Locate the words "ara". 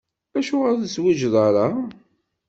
1.47-1.67